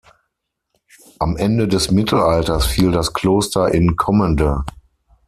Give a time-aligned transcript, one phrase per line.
[1.19, 4.63] Am Ende des Mittelalters fiel das Kloster in Kommende.